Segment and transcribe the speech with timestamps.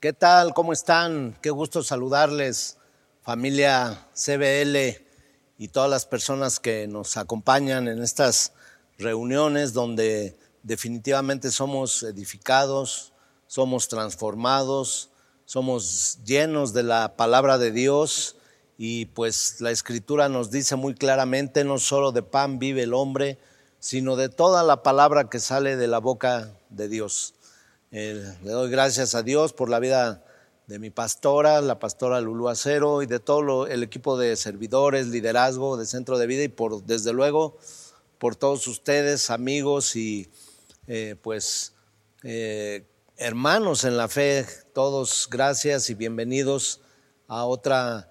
[0.00, 0.54] ¿Qué tal?
[0.54, 1.36] ¿Cómo están?
[1.42, 2.78] Qué gusto saludarles,
[3.20, 4.96] familia CBL
[5.58, 8.54] y todas las personas que nos acompañan en estas
[8.96, 13.12] reuniones donde definitivamente somos edificados,
[13.46, 15.10] somos transformados,
[15.44, 18.36] somos llenos de la palabra de Dios
[18.78, 23.36] y pues la escritura nos dice muy claramente, no solo de pan vive el hombre,
[23.80, 27.34] sino de toda la palabra que sale de la boca de Dios.
[27.92, 30.24] Eh, le doy gracias a Dios por la vida
[30.68, 35.76] de mi pastora, la pastora Lulu Acero y de todo el equipo de servidores, liderazgo
[35.76, 37.58] de Centro de Vida y por, desde luego,
[38.18, 40.30] por todos ustedes, amigos y
[40.86, 41.74] eh, pues
[42.22, 46.80] eh, hermanos en la fe, todos gracias y bienvenidos
[47.28, 48.06] a otra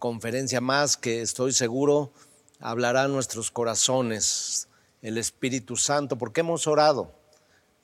[0.00, 2.12] conferencia más que estoy seguro
[2.58, 4.68] hablará nuestros corazones.
[5.02, 7.19] El Espíritu Santo, porque hemos orado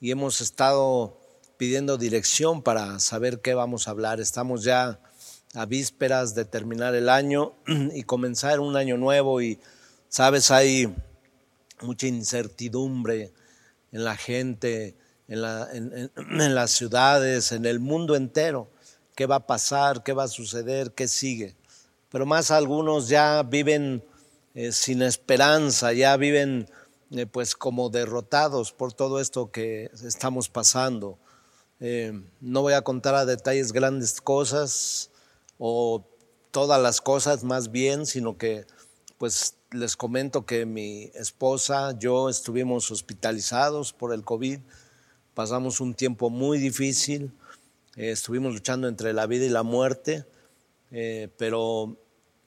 [0.00, 1.18] y hemos estado
[1.56, 4.20] pidiendo dirección para saber qué vamos a hablar.
[4.20, 5.00] Estamos ya
[5.54, 9.58] a vísperas de terminar el año y comenzar un año nuevo y,
[10.08, 10.94] sabes, hay
[11.80, 13.32] mucha incertidumbre
[13.92, 14.96] en la gente,
[15.28, 15.40] en,
[16.54, 18.70] las ciudades, en el mundo entero.
[19.14, 20.02] ¿Qué va a pasar?
[20.02, 20.92] ¿Qué va a suceder?
[20.92, 21.56] ¿Qué sigue?
[22.10, 24.04] Pero más algunos ya viven
[24.54, 26.68] eh, sin esperanza, ya viven
[27.12, 31.18] eh, pues como derrotados por todo esto que estamos pasando.
[31.78, 35.10] Eh, no voy a contar a detalles grandes cosas
[35.58, 36.04] o
[36.50, 38.66] todas las cosas más bien, sino que
[39.18, 44.58] pues les comento que mi esposa, yo estuvimos hospitalizados por el COVID,
[45.34, 47.32] pasamos un tiempo muy difícil,
[47.94, 50.24] eh, estuvimos luchando entre la vida y la muerte,
[51.36, 51.98] pero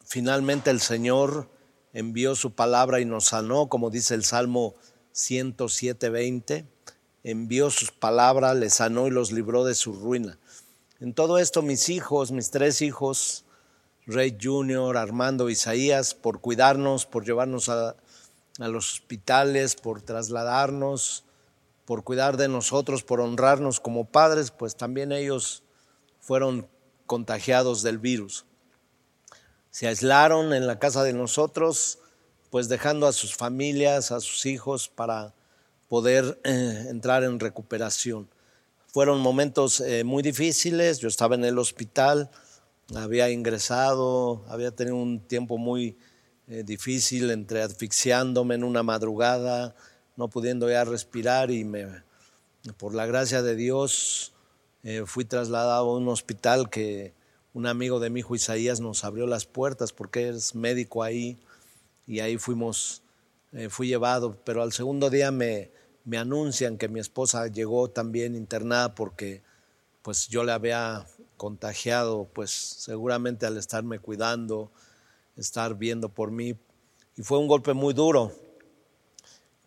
[0.06, 1.50] finalmente el Señor
[1.94, 4.76] envió su palabra y nos sanó, como dice el Salmo
[5.14, 6.66] 107.20,
[7.24, 10.38] envió sus palabras, les sanó y los libró de su ruina.
[11.00, 13.46] En todo esto mis hijos, mis tres hijos,
[14.06, 17.96] Rey Junior, Armando, Isaías, por cuidarnos, por llevarnos a,
[18.60, 21.26] a los hospitales, por trasladarnos,
[21.86, 25.64] por cuidar de nosotros, por honrarnos como padres, pues también ellos
[26.20, 26.68] fueron
[27.06, 28.46] contagiados del virus
[29.72, 32.00] se aislaron en la casa de nosotros,
[32.50, 35.34] pues dejando a sus familias, a sus hijos para
[35.88, 38.30] poder eh, entrar en recuperación.
[38.88, 42.32] Fueron momentos eh, muy difíciles, yo estaba en el hospital,
[42.96, 45.96] había ingresado, había tenido un tiempo muy
[46.48, 49.76] eh, difícil entre asfixiándome en una madrugada,
[50.16, 51.88] no pudiendo ya respirar y me,
[52.78, 54.34] por la gracia de Dios
[55.06, 57.14] fui trasladado a un hospital que
[57.54, 61.40] un amigo de mi hijo Isaías nos abrió las puertas porque es médico ahí
[62.06, 63.02] y ahí fuimos,
[63.52, 65.72] eh, fui llevado, pero al segundo día me,
[66.06, 69.42] me anuncian que mi esposa llegó también internada porque
[70.02, 71.06] pues yo le había
[71.38, 74.72] contagiado, pues seguramente al estarme cuidando,
[75.38, 76.56] estar viendo por mí,
[77.16, 78.32] y fue un golpe muy duro.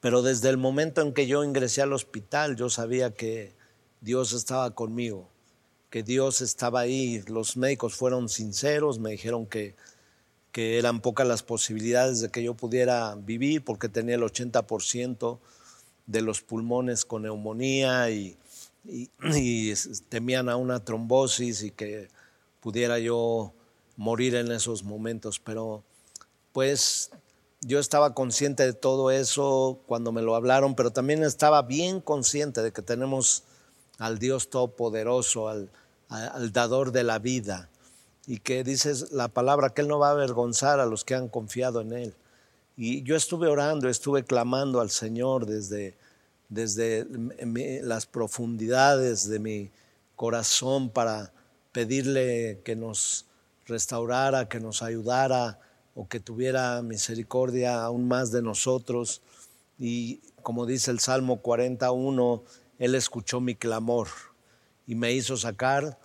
[0.01, 3.55] Pero desde el momento en que yo ingresé al hospital, yo sabía que
[4.01, 5.32] Dios estaba conmigo
[5.93, 7.23] que Dios estaba ahí.
[7.27, 9.77] Los médicos fueron sinceros, me dijeron que,
[10.51, 15.39] que eran pocas las posibilidades de que yo pudiera vivir porque tenía el 80%
[16.07, 18.39] de los pulmones con neumonía y,
[20.09, 22.09] temían a una trombosis y que
[22.61, 23.53] pudiera yo
[23.99, 25.41] morir en esos momentos.
[25.41, 25.85] Pero
[26.53, 27.11] pues
[27.61, 32.63] yo estaba consciente de todo eso cuando me lo hablaron, pero también estaba bien consciente
[32.63, 33.45] de que tenemos
[33.99, 35.71] al Dios Todopoderoso, al,
[36.13, 37.69] al dador de la vida
[38.27, 41.29] y que dices la palabra que Él no va a avergonzar a los que han
[41.29, 42.15] confiado en Él.
[42.77, 45.97] Y yo estuve orando, estuve clamando al Señor desde,
[46.49, 47.07] desde
[47.83, 49.71] las profundidades de mi
[50.17, 51.33] corazón para
[51.73, 53.27] pedirle que nos
[53.67, 55.59] restaurara, que nos ayudara
[55.95, 59.23] o que tuviera misericordia aún más de nosotros.
[59.79, 62.43] Y como dice el Salmo 41,
[62.79, 64.09] Él escuchó mi clamor
[64.93, 65.99] y me hizo sacar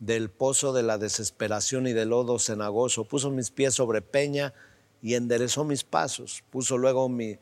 [0.00, 3.06] del pozo de la desesperación y del lodo cenagoso.
[3.06, 4.52] Puso mis pies sobre peña
[5.00, 6.44] y enderezó mis pasos.
[6.50, 7.38] Puso luego mi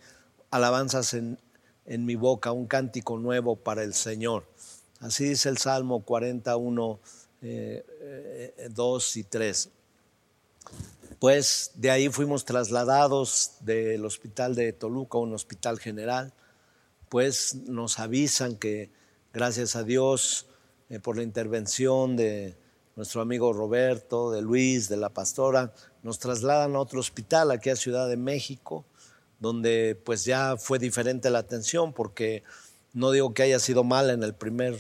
[0.52, 1.40] alabanzas en,
[1.86, 4.46] en mi boca, un cántico nuevo para el Señor.
[5.00, 7.00] Así dice el Salmo 41, 2
[7.42, 7.84] eh,
[8.56, 9.70] eh, y 3.
[11.18, 16.32] Pues de ahí fuimos trasladados del hospital de Toluca a un hospital general.
[17.08, 18.92] Pues nos avisan que,
[19.32, 20.46] gracias a Dios,
[20.92, 22.54] eh, por la intervención de
[22.96, 25.72] nuestro amigo Roberto, de Luis, de la pastora,
[26.02, 28.84] nos trasladan a otro hospital aquí a Ciudad de México,
[29.40, 32.42] donde pues ya fue diferente la atención, porque
[32.92, 34.76] no digo que haya sido mal en el primer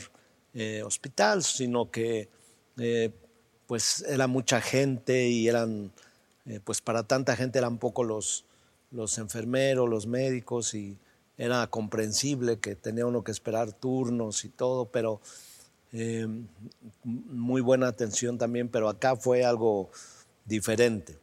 [0.52, 2.28] eh, hospital, sino que
[2.76, 3.10] eh,
[3.66, 5.92] pues era mucha gente y eran,
[6.44, 8.44] eh, pues para tanta gente eran poco los,
[8.90, 10.98] los enfermeros, los médicos y
[11.38, 15.22] era comprensible que tenía uno que esperar turnos y todo, pero
[15.92, 16.26] eh,
[17.04, 19.90] muy buena atención también, pero acá fue algo
[20.46, 21.18] diferente.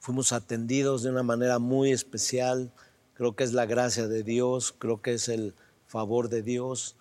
[0.00, 2.72] Fuimos atendidos de una manera muy especial,
[3.14, 5.54] creo que es la gracia de Dios, creo que es el
[5.86, 6.96] favor de Dios,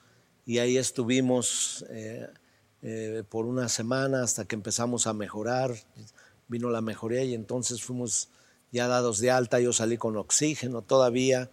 [0.46, 2.28] y ahí estuvimos eh,
[2.82, 5.74] eh, por una semana hasta que empezamos a mejorar,
[6.50, 8.30] vino la mejoría y entonces fuimos
[8.72, 11.50] ya dados de alta, yo salí con oxígeno todavía,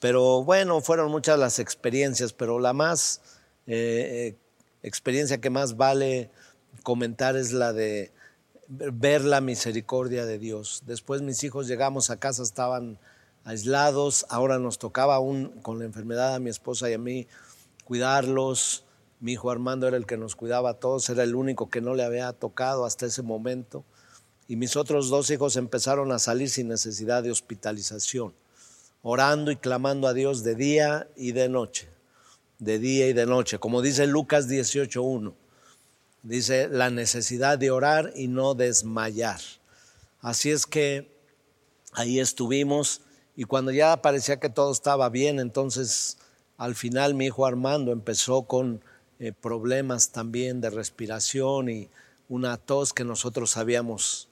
[0.00, 3.20] pero bueno, fueron muchas las experiencias, pero la más
[3.66, 4.36] eh,
[4.82, 6.30] experiencia que más vale
[6.82, 8.12] comentar es la de
[8.68, 10.82] ver la misericordia de Dios.
[10.86, 12.98] Después mis hijos llegamos a casa, estaban
[13.44, 17.26] aislados, ahora nos tocaba aún con la enfermedad a mi esposa y a mí
[17.84, 18.84] cuidarlos.
[19.20, 21.94] Mi hijo Armando era el que nos cuidaba a todos, era el único que no
[21.94, 23.84] le había tocado hasta ese momento
[24.48, 28.34] y mis otros dos hijos empezaron a salir sin necesidad de hospitalización,
[29.02, 31.88] orando y clamando a Dios de día y de noche,
[32.58, 35.34] de día y de noche, como dice Lucas 18.1.
[36.22, 39.40] Dice la necesidad de orar y no desmayar.
[40.20, 41.14] Así es que
[41.92, 43.02] ahí estuvimos
[43.36, 46.18] y cuando ya parecía que todo estaba bien, entonces
[46.56, 48.82] al final mi hijo Armando empezó con
[49.18, 51.88] eh, problemas también de respiración y
[52.28, 54.28] una tos que nosotros sabíamos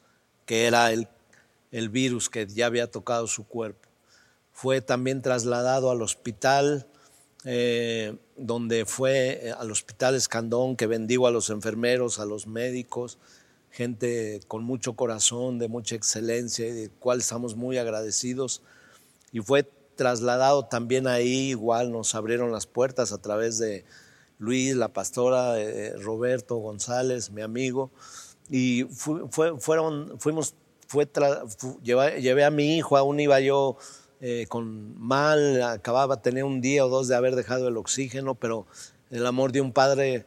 [0.46, 1.08] que era el,
[1.70, 3.88] el virus que ya había tocado su cuerpo.
[4.52, 6.86] Fue también trasladado al hospital,
[7.44, 13.18] eh, donde fue eh, al hospital Escandón, que bendigo a los enfermeros, a los médicos,
[13.70, 18.62] gente con mucho corazón, de mucha excelencia y de cual estamos muy agradecidos.
[19.32, 23.84] Y fue trasladado también ahí, igual nos abrieron las puertas a través de
[24.38, 27.90] Luis, la pastora, eh, Roberto González, mi amigo,
[28.50, 30.54] y fueron, fuimos,
[30.86, 31.08] fue
[31.82, 33.76] llevé, a mi hijo, aún iba yo
[34.26, 38.34] eh, con mal, acababa de tener un día o dos de haber dejado el oxígeno,
[38.34, 38.66] pero
[39.10, 40.24] el amor de un padre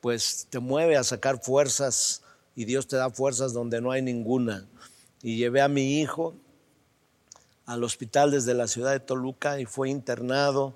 [0.00, 2.22] pues te mueve a sacar fuerzas
[2.56, 4.66] y Dios te da fuerzas donde no hay ninguna.
[5.22, 6.34] Y llevé a mi hijo
[7.66, 10.74] al hospital desde la ciudad de Toluca y fue internado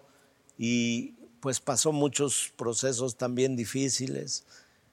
[0.59, 4.45] y pues pasó muchos procesos también difíciles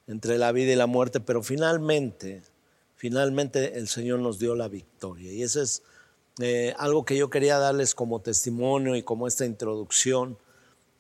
[0.08, 2.42] entre la vida y la muerte, pero finalmente,
[2.96, 5.34] finalmente el Señor nos dio la victoria.
[5.34, 5.84] Y eso es
[6.40, 10.38] eh, algo que yo quería darles como testimonio y como esta introducción.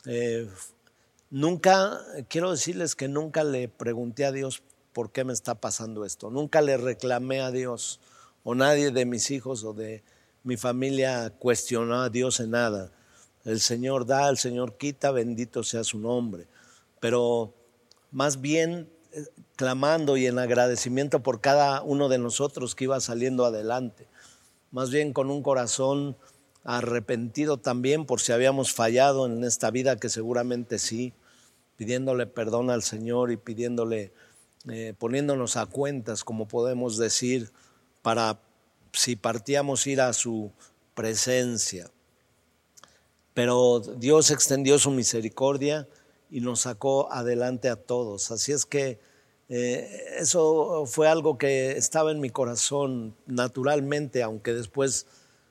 [0.05, 0.49] Eh,
[1.29, 1.99] nunca,
[2.29, 6.29] quiero decirles que nunca le pregunté a Dios por qué me está pasando esto.
[6.29, 7.99] Nunca le reclamé a Dios
[8.43, 10.03] o nadie de mis hijos o de
[10.43, 12.91] mi familia cuestionó a Dios en nada.
[13.43, 16.47] El Señor da, el Señor quita, bendito sea su nombre.
[16.99, 17.53] Pero
[18.11, 18.89] más bien
[19.55, 24.07] clamando y en agradecimiento por cada uno de nosotros que iba saliendo adelante.
[24.75, 26.17] Más bien con un corazón
[26.65, 31.13] arrepentido también por si habíamos fallado en esta vida, que seguramente sí,
[31.77, 34.11] pidiéndole perdón al Señor y pidiéndole,
[34.67, 37.53] eh, poniéndonos a cuentas, como podemos decir,
[38.01, 38.41] para
[38.91, 40.51] si partíamos ir a su
[40.93, 41.89] presencia.
[43.33, 45.87] Pero Dios extendió su misericordia
[46.29, 48.29] y nos sacó adelante a todos.
[48.29, 48.99] Así es que
[49.47, 55.05] eh, eso fue algo que estaba en mi corazón naturalmente, aunque después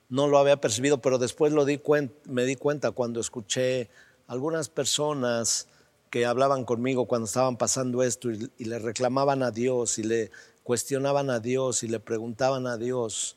[0.09, 1.81] no lo había percibido, pero después lo di
[2.25, 3.89] me di cuenta cuando escuché
[4.27, 5.69] algunas personas
[6.11, 10.31] que hablaban conmigo cuando estaban pasando esto y, le reclamaban a Dios y le
[10.63, 13.37] cuestionaban a Dios y le preguntaban a Dios.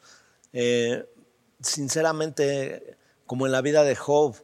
[0.53, 1.05] Eh,
[1.61, 4.35] sinceramente, como en la vida de Job,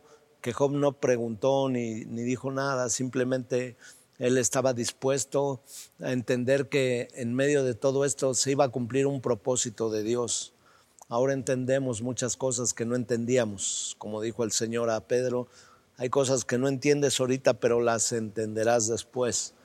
[0.41, 3.77] que Job no preguntó ni, ni dijo nada, simplemente
[4.23, 5.61] él estaba dispuesto
[5.99, 10.01] a entender que en medio de todo esto se iba a cumplir un propósito de
[10.01, 10.53] Dios.
[11.09, 15.49] Ahora entendemos muchas cosas que no entendíamos, como dijo el Señor a Pedro,
[15.97, 19.55] hay cosas que no entiendes ahorita, pero las entenderás después.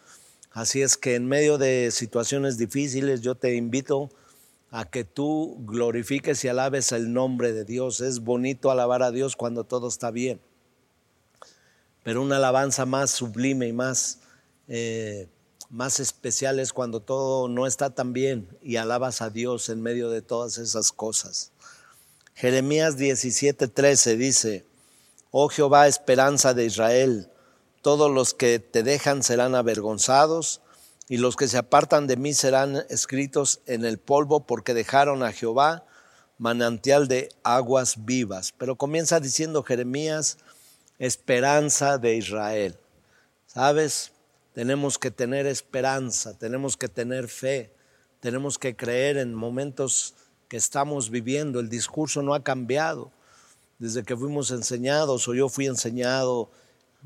[0.50, 4.10] Así es que en medio de situaciones difíciles yo te invito
[4.72, 8.00] a que tú glorifiques y alabes el nombre de Dios.
[8.00, 10.40] Es bonito alabar a Dios cuando todo está bien
[12.08, 14.20] pero una alabanza más sublime y más,
[14.68, 15.28] eh,
[15.70, 20.10] más especial es cuando todo no está tan bien y alabas a Dios en medio
[20.10, 21.52] de todas esas cosas.
[22.34, 24.64] Jeremías 17:13 dice,
[25.30, 27.30] Oh Jehová, esperanza de Israel,
[27.82, 30.60] todos los que te dejan serán avergonzados
[31.08, 35.32] y los que se apartan de mí serán escritos en el polvo porque dejaron a
[35.32, 35.84] Jehová
[36.38, 38.54] manantial de aguas vivas.
[38.56, 40.38] Pero comienza diciendo Jeremías,
[40.98, 42.78] esperanza de Israel.
[43.46, 44.12] ¿Sabes?
[44.58, 47.72] Tenemos que tener esperanza, tenemos que tener fe,
[48.18, 50.16] tenemos que creer en momentos
[50.48, 51.60] que estamos viviendo.
[51.60, 53.12] El discurso no ha cambiado
[53.78, 56.50] desde que fuimos enseñados o yo fui enseñado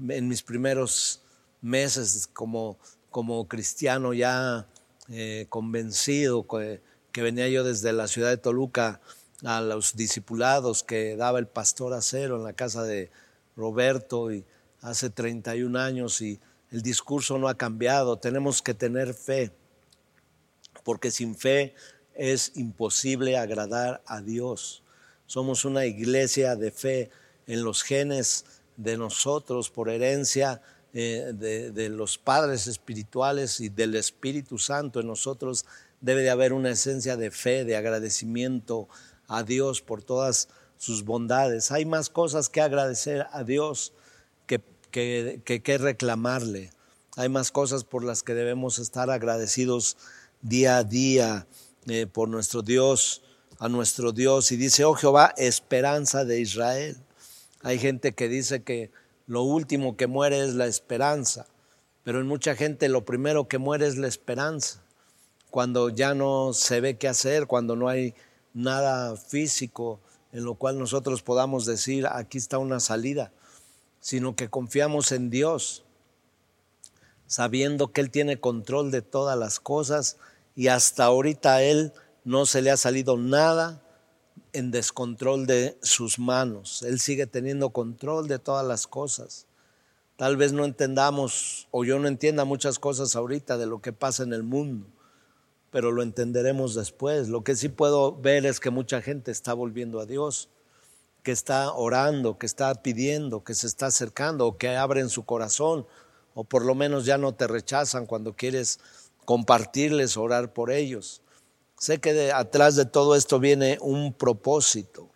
[0.09, 1.21] en mis primeros
[1.61, 2.79] meses como,
[3.11, 4.67] como cristiano ya
[5.11, 6.81] eh, convencido que,
[7.13, 9.03] que venía yo desde la ciudad de Toluca
[9.45, 13.11] a los discipulados que daba el pastor Acero en la casa de
[13.57, 14.43] Roberto y
[14.81, 16.41] hace 31 años y
[16.73, 18.19] el discurso no ha cambiado.
[18.19, 19.53] Tenemos que tener fe,
[20.83, 21.75] porque sin fe
[22.15, 24.83] es imposible agradar a Dios.
[25.27, 27.11] Somos una iglesia de fe
[27.47, 30.63] en los genes de nosotros por herencia
[30.95, 35.65] eh, de, de, los padres espirituales y del Espíritu Santo en nosotros
[36.01, 38.89] debe de haber una esencia de fe, de agradecimiento
[39.29, 41.71] a Dios por todas sus bondades.
[41.71, 43.93] Hay más cosas que agradecer a Dios
[44.93, 46.71] que, que, reclamarle.
[47.17, 49.97] Hay más cosas por las que debemos estar agradecidos
[50.43, 51.47] día a día
[51.87, 53.23] eh, por nuestro Dios,
[53.59, 54.53] a nuestro Dios.
[54.53, 56.97] Y dice, oh Jehová, esperanza de Israel.
[57.63, 58.91] Hay gente que dice que
[59.27, 61.47] lo último que muere es la esperanza,
[62.05, 64.83] pero en mucha gente lo primero que muere es la esperanza.
[65.51, 68.15] Cuando ya no se ve qué hacer, cuando no hay
[68.55, 70.01] nada físico
[70.33, 73.33] en lo cual nosotros podamos decir, aquí está una salida
[74.03, 75.85] sino que confiamos en Dios,
[77.29, 80.19] sabiendo que Él tiene control de todas las cosas
[80.57, 81.93] y hasta ahorita a Él
[82.25, 83.81] no se le ha salido nada
[84.53, 86.83] en descontrol de sus manos.
[86.83, 89.47] Él sigue teniendo control de todas las cosas.
[90.17, 94.25] Tal vez no entendamos o yo no entienda muchas cosas ahorita de lo que pasa
[94.25, 94.89] en el mundo,
[95.71, 97.29] pero lo entenderemos después.
[97.29, 100.49] Lo que sí puedo ver es que mucha gente está volviendo a Dios
[101.23, 105.87] que está orando, que está pidiendo, que se está acercando o que abren su corazón
[106.35, 108.81] o por lo menos ya no te rechazan cuando quieres
[109.25, 111.21] compartirles, orar por ellos.
[111.79, 115.09] Sé que atrás de todo esto viene un propósito.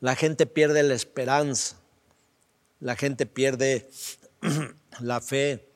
[0.00, 1.76] La gente pierde la esperanza,
[2.80, 3.88] la gente pierde
[5.00, 5.68] la fe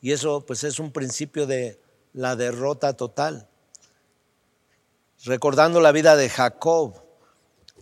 [0.00, 1.80] y eso pues es un principio de
[2.12, 3.48] la derrota total.
[5.24, 7.05] Recordando la vida de Jacob,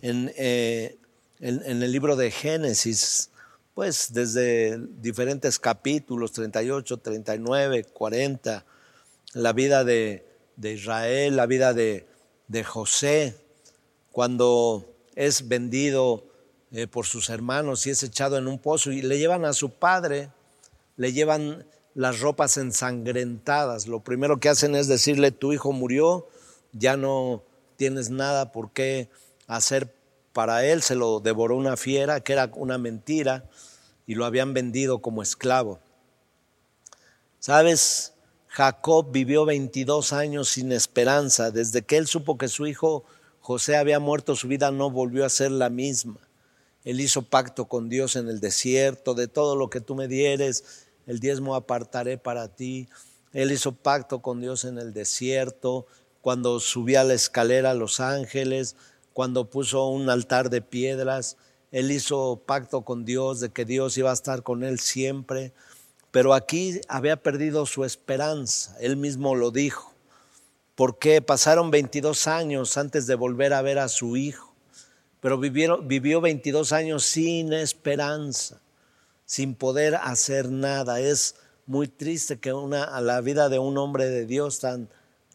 [0.01, 0.97] eh,
[1.39, 3.29] en, en, el libro de Génesis,
[3.73, 8.65] pues desde diferentes capítulos, 38, 39, 40,
[9.33, 10.25] la vida de,
[10.55, 12.07] de Israel, la vida de,
[12.47, 13.35] de, José,
[14.11, 14.85] cuando
[15.15, 16.25] es vendido
[16.71, 19.71] eh, por sus hermanos y es echado en un pozo y le llevan a su
[19.71, 20.29] padre,
[20.97, 23.87] le llevan las ropas ensangrentadas.
[23.87, 26.27] Lo primero que hacen es decirle, tu hijo murió,
[26.71, 27.43] ya no
[27.75, 29.09] tienes nada por qué
[29.47, 29.93] hacer
[30.33, 33.49] para él, se lo devoró una fiera, que era una mentira,
[34.05, 35.79] y lo habían vendido como esclavo.
[37.39, 38.13] ¿Sabes?
[38.47, 41.51] Jacob vivió 22 años sin esperanza.
[41.51, 43.03] Desde que él supo que su hijo
[43.41, 46.17] José había muerto, su vida no volvió a ser la misma.
[46.83, 50.85] Él hizo pacto con Dios en el desierto, de todo lo que tú me dieres,
[51.05, 52.87] el diezmo apartaré para ti.
[53.33, 55.85] Él hizo pacto con Dios en el desierto,
[56.21, 58.75] cuando subía la escalera a los ángeles,
[59.15, 61.37] cuando puso un altar de piedras,
[61.71, 65.53] él hizo pacto con Dios de que Dios iba a estar con él siempre,
[66.11, 69.93] pero aquí había perdido su esperanza, él mismo lo dijo,
[70.75, 74.53] porque pasaron 22 años antes de volver a ver a su hijo,
[75.21, 78.59] pero vivió 22 años sin esperanza,
[79.25, 80.99] sin poder hacer nada.
[80.99, 81.35] Es
[81.67, 84.89] muy triste que una, la vida de un hombre de Dios tan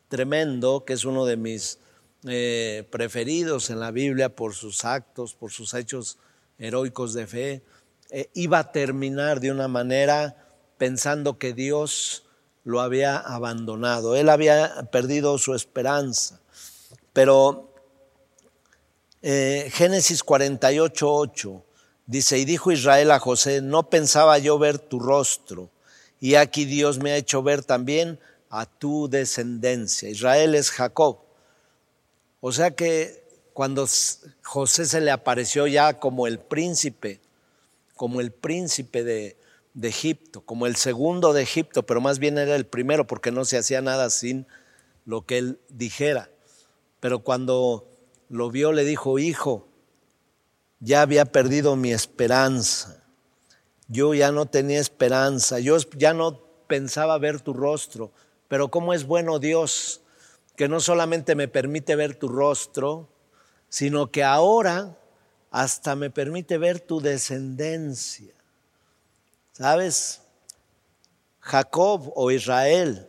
[0.08, 1.79] tremendo, que es uno de mis
[2.26, 6.18] eh, preferidos en la Biblia por sus actos, por sus hechos
[6.58, 7.62] heroicos de fe,
[8.10, 10.36] eh, iba a terminar de una manera
[10.76, 12.24] pensando que Dios
[12.64, 14.16] lo había abandonado.
[14.16, 16.40] Él había perdido su esperanza.
[17.12, 17.72] Pero
[19.22, 21.64] eh, Génesis 48, 8
[22.06, 25.70] dice, y dijo Israel a José, no pensaba yo ver tu rostro,
[26.20, 28.18] y aquí Dios me ha hecho ver también
[28.50, 30.08] a tu descendencia.
[30.08, 31.29] Israel es Jacob.
[32.40, 33.86] O sea que cuando
[34.42, 37.20] José se le apareció ya como el príncipe,
[37.94, 39.36] como el príncipe de,
[39.82, 43.58] Egipto, como el segundo de Egipto, pero más bien era el primero porque no se
[43.58, 44.46] hacía nada sin
[45.04, 46.30] lo que él dijera.
[46.98, 47.86] Pero cuando
[48.28, 49.68] lo vio le dijo, hijo,
[50.80, 53.04] ya había perdido mi esperanza,
[53.88, 58.12] yo ya no tenía esperanza, yo ya no pensaba ver tu rostro,
[58.48, 59.99] pero cómo es bueno Dios
[60.60, 63.08] que no solamente me permite ver tu rostro,
[63.70, 64.98] sino que ahora
[65.50, 68.34] hasta me permite ver tu descendencia.
[69.52, 70.20] ¿Sabes?
[71.38, 73.08] Jacob o Israel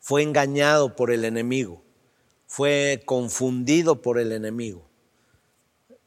[0.00, 1.84] fue engañado por el enemigo,
[2.48, 4.84] fue confundido por el enemigo.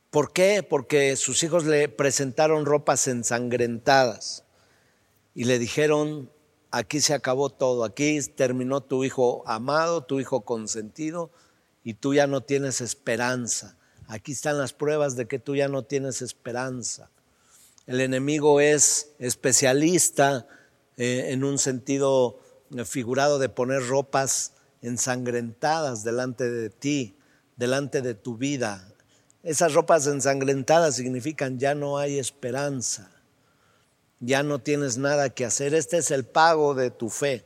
[0.09, 0.63] ¿Por qué?
[0.63, 4.43] Porque sus hijos le presentaron ropas ensangrentadas
[5.33, 6.29] y le dijeron,
[6.71, 11.31] aquí se acabó todo, aquí terminó tu hijo amado, tu hijo consentido
[11.83, 13.77] y tú ya no tienes esperanza.
[14.07, 17.09] Aquí están las pruebas de que tú ya no tienes esperanza.
[17.85, 20.47] El enemigo es especialista
[20.97, 22.39] eh, en un sentido
[22.85, 27.15] figurado de poner ropas ensangrentadas delante de ti,
[27.55, 28.93] delante de tu vida.
[29.41, 33.18] Esas ropas ensangrentadas significan ya no hay esperanza
[34.19, 35.73] ya no tienes nada que hacer.
[35.73, 37.45] Este es el pago de tu fe.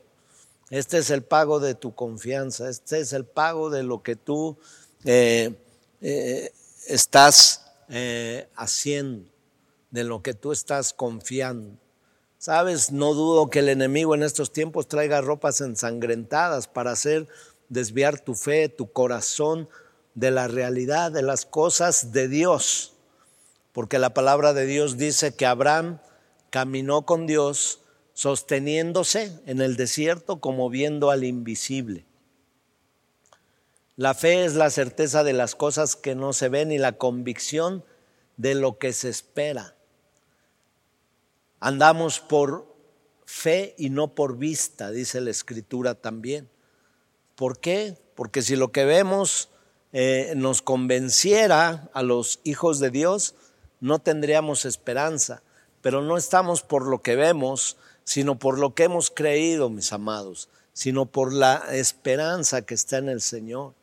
[0.70, 2.70] Este es el pago de tu confianza.
[2.70, 4.58] Este es el pago de lo que tú
[5.06, 5.56] eh,
[6.01, 6.51] eh,
[6.88, 9.30] estás eh, haciendo,
[9.92, 11.77] de lo que tú estás confiando.
[12.39, 17.27] Sabes, no dudo que el enemigo en estos tiempos traiga ropas ensangrentadas para hacer
[17.70, 19.70] desviar tu fe, tu corazón
[20.15, 22.94] de la realidad, de las cosas de Dios.
[23.72, 26.00] Porque la palabra de Dios dice que Abraham
[26.53, 27.81] caminó con Dios
[28.13, 32.05] sosteniéndose en el desierto como viendo al invisible.
[33.95, 37.83] La fe es la certeza de las cosas que no se ven y la convicción
[38.38, 39.75] de lo que se espera.
[41.60, 42.72] Andamos por
[43.25, 46.51] fe y no por vista, dice la escritura también.
[47.33, 47.98] ¿Por qué?
[48.13, 49.50] Porque si lo que vemos
[49.91, 53.33] eh, nos convenciera a los hijos de Dios,
[53.79, 55.41] no tendríamos esperanza
[55.83, 57.75] pero no estamos por lo que vemos,
[58.05, 63.09] sino por lo que hemos creído, mis amados, sino por la esperanza que está en
[63.09, 63.73] el Señor.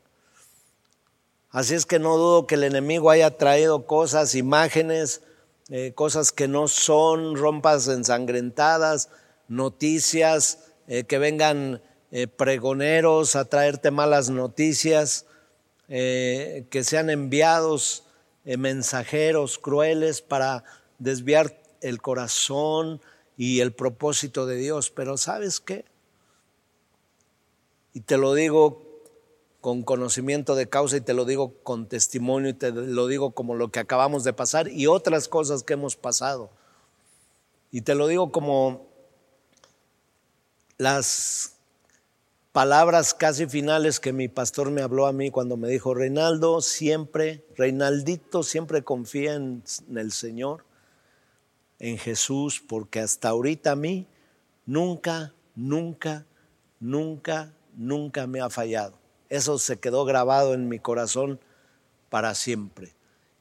[1.51, 5.21] Así es que no dudo que el enemigo haya traído cosas, imágenes,
[5.69, 9.11] eh, cosas que no son, rompas ensangrentadas,
[9.49, 11.83] noticias, eh, que vengan
[12.13, 15.27] eh, pregoneros a traerte malas noticias,
[15.89, 18.05] que sean enviados
[18.45, 20.63] mensajeros crueles para
[21.01, 23.01] desviar el corazón
[23.37, 24.91] y el propósito de Dios.
[24.91, 25.85] Pero ¿sabes qué?
[27.93, 28.87] Y te lo digo
[29.61, 33.55] con conocimiento de causa y te lo digo con testimonio y te lo digo como
[33.55, 36.51] lo que acabamos de pasar y otras cosas que hemos pasado.
[37.71, 38.89] Y te lo digo como
[40.79, 41.57] las
[42.53, 47.45] palabras casi finales que mi pastor me habló a mí cuando me dijo, Reinaldo, siempre,
[47.57, 49.63] Reinaldito, siempre confía en
[49.95, 50.65] el Señor
[51.81, 54.07] en Jesús, porque hasta ahorita a mí
[54.67, 56.25] nunca, nunca,
[56.79, 58.95] nunca, nunca me ha fallado.
[59.29, 61.41] Eso se quedó grabado en mi corazón
[62.11, 62.93] para siempre.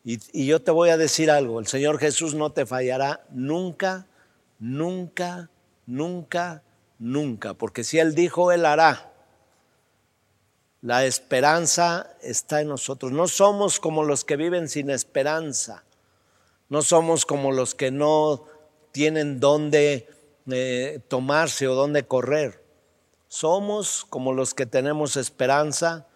[0.03, 4.07] Y, yo te voy a decir algo, el Señor Jesús no te fallará nunca,
[4.57, 5.49] nunca,
[5.85, 6.63] nunca,
[6.97, 9.11] nunca, porque si Él dijo, Él hará.
[10.81, 13.11] La esperanza está en nosotros.
[13.11, 15.83] No somos como los que viven sin esperanza.
[16.69, 18.45] No somos como los que no
[18.91, 20.07] tienen dónde
[20.49, 22.63] eh, tomarse o dónde correr.
[23.27, 26.07] Somos como los que tenemos esperanza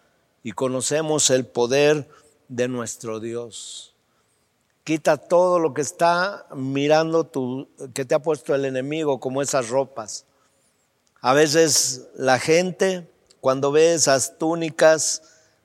[0.44, 2.08] y conocemos el poder
[2.48, 3.96] de nuestro Dios.
[4.84, 7.30] Quita todo lo que está mirando
[7.94, 10.26] que te ha puesto el enemigo, como esas ropas.
[11.22, 13.08] A veces la gente,
[13.40, 15.22] cuando ve esas túnicas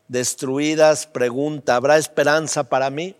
[0.06, 3.16] destruidas, pregunta, ¿habrá esperanza para mí?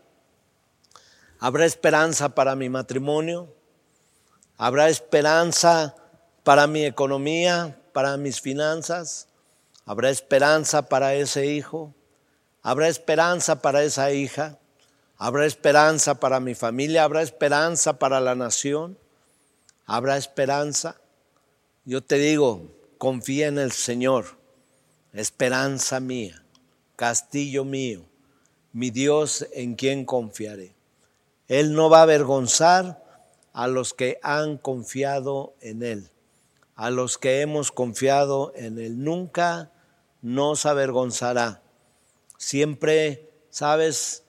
[1.41, 3.55] ¿Habrá esperanza para mi matrimonio?
[4.57, 5.95] ¿Habrá esperanza
[6.43, 9.29] para mi economía, para mis finanzas?
[9.85, 11.95] ¿Habrá esperanza para ese hijo?
[12.61, 14.59] ¿Habrá esperanza para esa hija?
[15.17, 17.05] ¿Habrá esperanza para mi familia?
[17.05, 18.99] ¿Habrá esperanza para la nación?
[19.87, 21.01] ¿Habrá esperanza?
[21.85, 24.27] Yo te digo, confía en el Señor,
[25.13, 26.45] esperanza mía,
[26.97, 28.05] castillo mío,
[28.73, 30.78] mi Dios en quien confiaré.
[31.49, 33.03] Él no va a avergonzar
[33.53, 36.11] a los que han confiado en Él,
[36.77, 39.03] a los que hemos confiado en Él.
[39.03, 39.73] Nunca
[40.23, 41.63] nos avergonzará.
[42.37, 44.25] Siempre, sabes,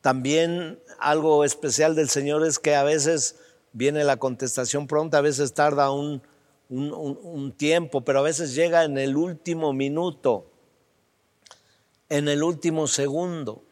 [0.00, 3.36] también algo especial del Señor es que a veces
[3.72, 6.22] viene la contestación pronta, a veces tarda un,
[6.70, 10.50] un, tiempo, pero a veces llega en el último minuto,
[12.08, 13.62] en el último segundo.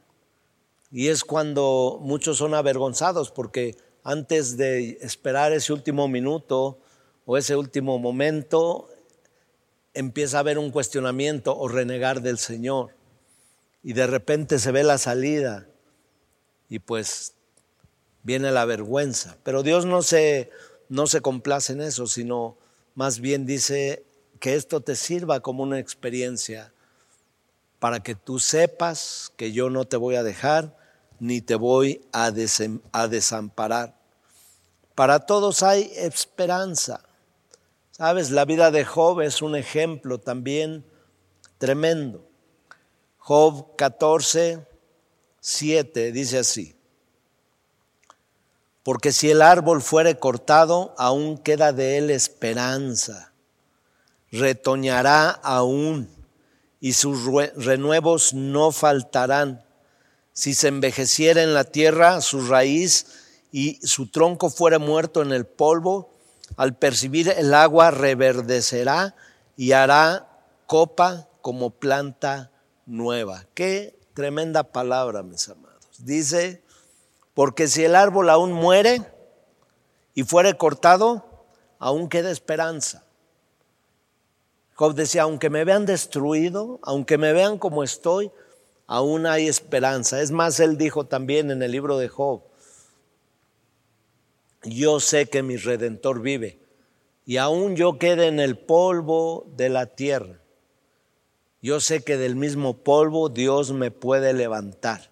[0.91, 6.79] Y es cuando muchos son avergonzados porque antes de esperar ese último minuto
[7.25, 8.89] o ese último momento,
[9.95, 12.95] empieza a haber un cuestionamiento o renegar del Señor.
[13.83, 15.67] Y de repente se ve la salida
[16.69, 17.35] y pues
[18.23, 19.39] viene la vergüenza.
[19.43, 20.51] Pero Dios no se,
[20.89, 22.57] no se complace en eso, sino
[22.95, 24.05] más bien dice
[24.39, 26.73] que esto te sirva como una experiencia
[27.87, 30.77] para que tú sepas que yo no te voy a dejar
[31.21, 33.95] ni te voy a, desamparar.
[34.97, 37.05] Para todos hay esperanza.
[37.93, 40.85] Sabes, la vida de Job es un ejemplo también
[41.59, 42.29] tremendo.
[43.19, 44.67] Job 14,
[45.39, 46.75] 7 dice así.
[48.83, 53.33] Porque si el árbol fuere cortado, aún queda de él esperanza.
[54.33, 56.16] Retoñará aún
[56.81, 57.25] y sus
[57.57, 59.65] renuevos no faltarán.
[60.33, 63.07] Si se envejeciera en la tierra su raíz
[63.53, 66.11] y su tronco fuera muerto en el polvo,
[66.57, 69.15] al percibir el agua reverdecerá
[69.57, 70.29] y hará
[70.67, 72.51] copa como planta
[72.85, 73.47] nueva.
[73.55, 75.89] Qué tremenda palabra, mis amados.
[75.99, 76.63] Dice,
[77.35, 79.03] porque si el árbol aún muere
[80.15, 81.47] y fuere cortado,
[81.79, 83.06] aún queda esperanza.
[84.77, 88.31] Job decía, aunque me vean destruido, aunque me vean como estoy,
[88.87, 90.21] aún hay esperanza.
[90.21, 92.43] Es más, él dijo también en el libro de Job,
[94.65, 96.59] yo sé que mi redentor vive
[97.25, 100.43] y aún yo quede en el polvo de la tierra.
[101.63, 105.11] Yo sé que del mismo polvo Dios me puede levantar.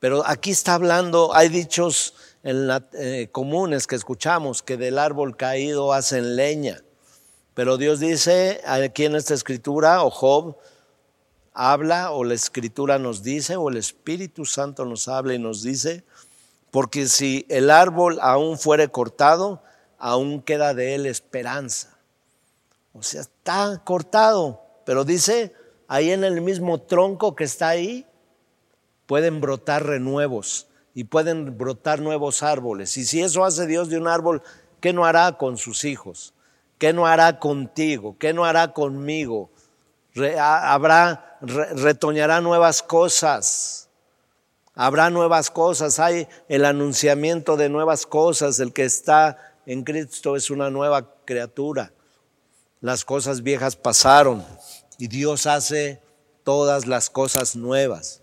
[0.00, 2.12] Pero aquí está hablando, hay dichos
[2.42, 6.82] en eh, comunes que escuchamos que del árbol caído hacen leña.
[7.56, 10.58] Pero Dios dice aquí en esta escritura, o Job
[11.54, 16.04] habla, o la escritura nos dice, o el Espíritu Santo nos habla y nos dice,
[16.70, 19.62] porque si el árbol aún fuere cortado,
[19.96, 21.96] aún queda de él esperanza.
[22.92, 25.54] O sea, está cortado, pero dice,
[25.88, 28.04] ahí en el mismo tronco que está ahí,
[29.06, 32.98] pueden brotar renuevos y pueden brotar nuevos árboles.
[32.98, 34.42] Y si eso hace Dios de un árbol,
[34.82, 36.34] ¿qué no hará con sus hijos?
[36.78, 38.16] ¿Qué no hará contigo?
[38.18, 39.50] ¿Qué no hará conmigo?
[40.38, 43.88] habrá, retoñará nuevas cosas.
[44.74, 45.98] Habrá nuevas cosas.
[45.98, 48.60] Hay el anunciamiento de nuevas cosas.
[48.60, 51.92] El que está en Cristo es una nueva criatura.
[52.80, 54.44] Las cosas viejas pasaron
[54.98, 56.00] y Dios hace
[56.44, 58.22] todas las cosas nuevas.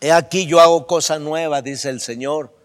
[0.00, 2.57] He aquí yo hago cosa nueva, dice el Señor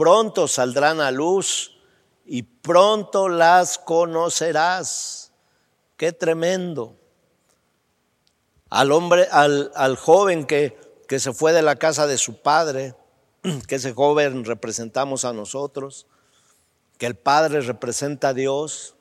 [0.00, 1.76] pronto saldrán a luz
[2.24, 5.30] y pronto las conocerás.
[5.98, 6.96] Qué tremendo.
[8.70, 12.94] Al hombre, al, joven que, que se fue de la casa de su padre,
[13.68, 16.06] que ese joven representamos a nosotros,
[16.96, 18.94] que el padre representa a Dios,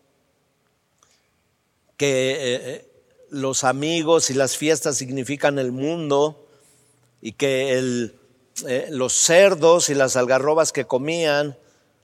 [1.95, 2.91] que eh, eh,
[3.29, 6.45] los amigos y las fiestas significan el mundo
[7.21, 8.18] y que el,
[8.67, 11.57] eh, los cerdos y las algarrobas que comían,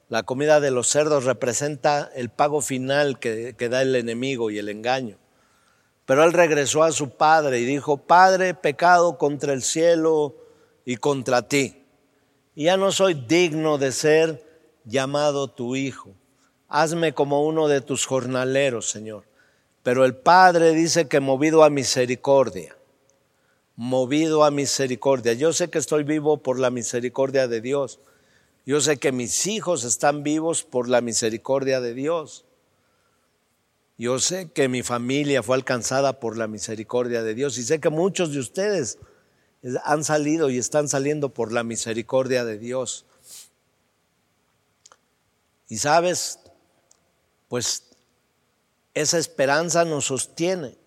[0.09, 4.59] la comida de los cerdos representa el pago final que, que da el enemigo y
[4.59, 5.17] el engaño.
[6.05, 10.35] Pero él regresó a su padre y dijo, Padre, pecado contra el cielo
[10.85, 11.83] y contra ti.
[12.53, 14.45] Y ya no soy digno de ser
[14.85, 16.11] llamado tu hijo.
[16.69, 19.23] Hazme como uno de tus jornaleros, Señor.
[19.83, 22.74] Pero el Padre dice que movido a misericordia,
[23.75, 25.33] movido a misericordia.
[25.33, 27.99] Yo sé que estoy vivo por la misericordia de Dios.
[28.65, 32.45] Yo sé que mis hijos están vivos por la misericordia de Dios.
[33.97, 37.89] Yo sé que mi familia fue alcanzada por la misericordia de Dios y sé que
[37.89, 38.97] muchos de ustedes
[39.83, 43.05] han salido y están saliendo por la misericordia de Dios.
[45.69, 46.39] Y sabes,
[47.47, 47.83] pues
[48.93, 50.77] esa esperanza nos sostiene,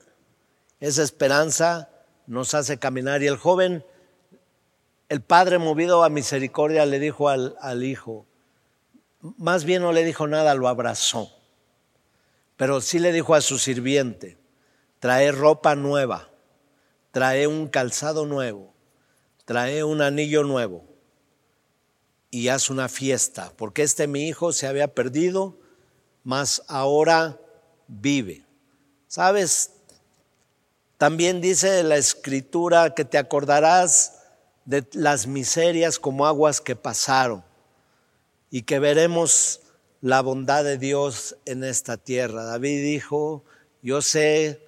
[0.81, 1.88] esa esperanza
[2.28, 3.22] nos hace caminar.
[3.22, 3.84] Y el joven,
[5.08, 8.26] el padre movido a misericordia, le dijo al, al hijo,
[9.36, 11.32] más bien no le dijo nada, lo abrazó.
[12.56, 14.36] Pero sí le dijo a su sirviente,
[15.00, 16.28] trae ropa nueva,
[17.10, 18.72] trae un calzado nuevo,
[19.44, 20.84] trae un anillo nuevo
[22.30, 25.56] y haz una fiesta, porque este mi hijo se había perdido,
[26.24, 27.40] mas ahora
[27.86, 28.44] vive.
[29.06, 29.77] ¿Sabes?
[30.98, 34.14] También dice la escritura que te acordarás
[34.64, 37.44] de las miserias como aguas que pasaron
[38.50, 39.61] y que veremos
[40.00, 42.42] la bondad de Dios en esta tierra.
[42.42, 43.44] David dijo,
[43.80, 44.61] yo sé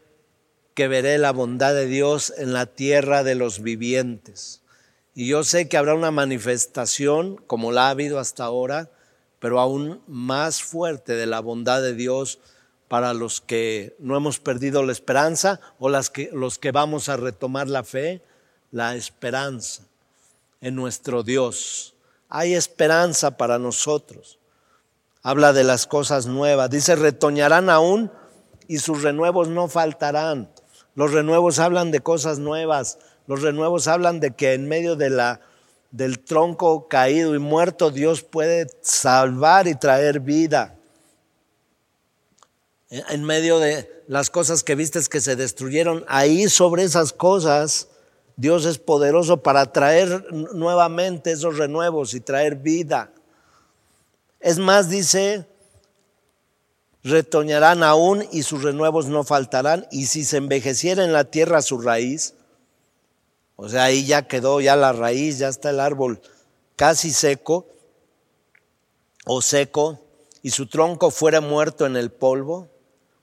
[0.74, 4.62] que veré la bondad de Dios en la tierra de los vivientes.
[5.14, 8.88] Y yo sé que habrá una manifestación, como la ha habido hasta ahora,
[9.40, 12.38] pero aún más fuerte de la bondad de Dios
[12.90, 17.16] para los que no hemos perdido la esperanza o las que, los que vamos a
[17.16, 18.20] retomar la fe,
[18.72, 19.84] la esperanza
[20.60, 21.94] en nuestro Dios,
[22.28, 24.40] hay esperanza para nosotros.
[25.22, 26.68] Habla de las cosas nuevas.
[26.68, 28.10] Dice, retoñarán aún
[28.66, 30.50] y sus renuevos no faltarán.
[30.96, 32.98] Los renuevos hablan de cosas nuevas.
[33.28, 35.40] Los renuevos hablan de que en medio de la,
[35.92, 40.79] del tronco caído y muerto Dios puede salvar y traer vida.
[42.90, 47.86] En medio de las cosas que vistes que se destruyeron, ahí sobre esas cosas
[48.40, 53.12] Dios es poderoso para traer nuevamente esos renuevos y traer vida.
[54.40, 55.46] Es más, dice,
[57.04, 61.78] retoñarán aún y sus renuevos no faltarán, y si se envejeciera en la tierra su
[61.82, 62.32] raíz,
[63.56, 66.22] o sea, ahí ya quedó ya la raíz, ya está el árbol
[66.76, 67.66] casi seco
[69.26, 70.00] o seco,
[70.42, 72.69] y su tronco fuera muerto en el polvo,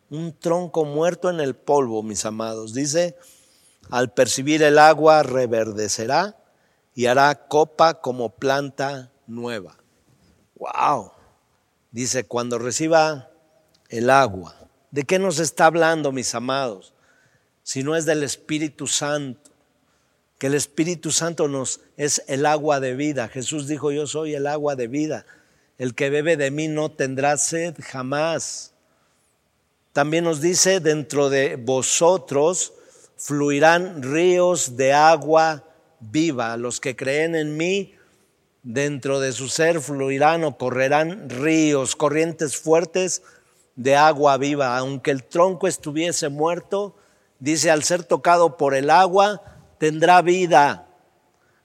[0.09, 3.17] un tronco muerto en el polvo, mis amados, dice,
[3.89, 6.37] al percibir el agua reverdecerá
[6.93, 9.77] y hará copa como planta nueva.
[10.55, 11.11] Wow.
[11.91, 13.29] Dice, cuando reciba
[13.89, 14.55] el agua,
[14.91, 16.93] ¿de qué nos está hablando, mis amados?
[17.63, 19.51] Si no es del Espíritu Santo,
[20.37, 23.27] que el Espíritu Santo nos es el agua de vida.
[23.27, 25.25] Jesús dijo, yo soy el agua de vida.
[25.77, 28.73] El que bebe de mí no tendrá sed jamás.
[29.97, 32.71] También nos dice, dentro de vosotros
[33.15, 35.63] fluirán ríos de agua
[35.99, 36.55] viva.
[36.55, 37.95] Los que creen en mí,
[38.61, 43.23] dentro de su ser fluirán o correrán ríos, corrientes fuertes
[43.75, 44.77] de agua viva.
[44.77, 46.95] Aunque el tronco estuviese muerto,
[47.39, 49.41] dice, al ser tocado por el agua,
[49.79, 50.89] tendrá vida.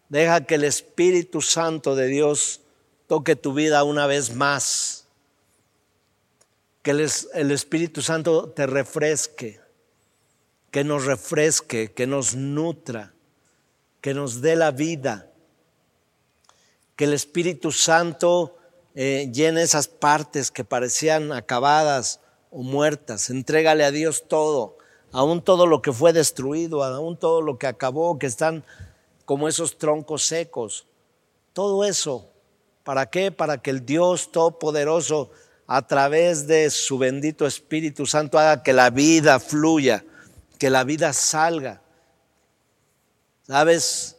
[0.09, 2.63] Deja que el Espíritu Santo de Dios
[3.09, 5.02] toque tu vida una vez más.
[6.83, 9.63] Que el, Espíritu Santo te refresque
[10.73, 13.13] que nos refresque, que nos nutra,
[14.01, 15.31] que nos dé la vida,
[16.97, 18.57] que el Espíritu Santo
[18.95, 23.29] eh, llene esas partes que parecían acabadas o muertas.
[23.29, 24.79] Entrégale a Dios todo,
[25.13, 28.65] aún todo lo que fue destruido, aún todo lo que acabó, que están
[29.27, 30.87] como esos troncos secos.
[31.53, 32.31] Todo eso,
[32.83, 33.31] ¿para qué?
[33.31, 35.33] Para que el Dios Todopoderoso,
[35.75, 40.05] a través de su bendito Espíritu Santo, haga que la vida fluya
[40.63, 41.83] que la vida salga.
[43.45, 44.19] ¿Sabes?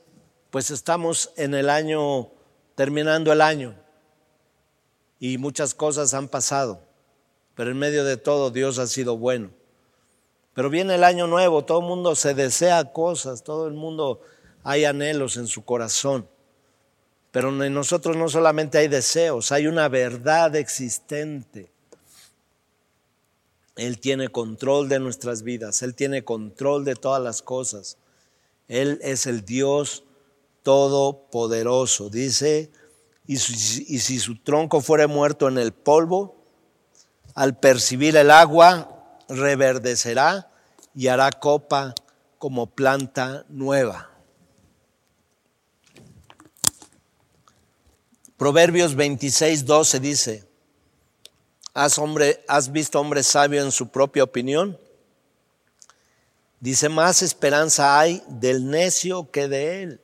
[0.50, 2.32] Pues estamos en el año,
[2.76, 3.76] terminando el año,
[5.22, 6.82] y muchas cosas han pasado,
[7.56, 9.52] pero en medio de todo Dios ha sido bueno.
[10.54, 14.20] Pero viene el año nuevo, todo el mundo se desea cosas, todo el mundo
[14.64, 16.28] hay anhelos en su corazón.
[17.34, 21.72] Pero en nosotros no solamente hay deseos, hay una verdad existente.
[23.76, 27.98] Él tiene control de nuestras vidas, Él tiene control de todas las cosas.
[28.68, 30.04] Él es el Dios
[30.62, 32.12] todopoderoso.
[32.12, 32.70] Dice,
[33.26, 36.36] y si, su tronco fuere muerto en el polvo,
[37.34, 40.52] al percibir el agua, reverdecerá
[40.94, 41.96] y hará copa
[42.38, 44.13] como planta nueva.
[48.44, 50.44] Proverbios 26, 12 dice,
[51.74, 54.78] ¿Has, hombre, ¿Has visto hombre sabio en su propia opinión?
[56.60, 60.02] Dice, más esperanza hay del necio que de él.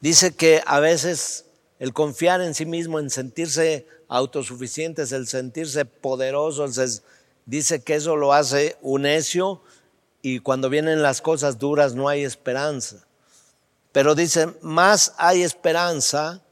[0.00, 1.46] Dice que a veces
[1.78, 6.66] el confiar en sí mismo, en sentirse autosuficientes, el sentirse poderoso,
[7.46, 9.62] dice que eso lo hace un necio
[10.20, 13.05] y cuando vienen las cosas duras no hay esperanza.
[13.96, 16.42] Pero dice, más hay esperanza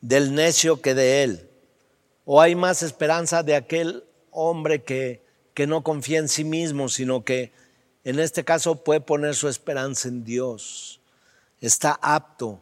[0.00, 1.50] del necio que de él.
[2.24, 5.20] ¿O hay más esperanza de aquel hombre que,
[5.52, 7.50] que no confía en sí mismo, sino que
[8.04, 11.00] en este caso puede poner su esperanza en Dios?
[11.60, 12.60] Está apto